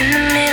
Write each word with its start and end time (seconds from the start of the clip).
In 0.00 0.12
the 0.12 0.18
middle. 0.20 0.47